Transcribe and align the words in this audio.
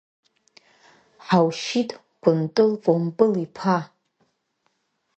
Ҳаушьит 1.25 1.89
Кәынтыл 2.21 2.69
Кәымпыл-иԥа. 2.83 3.77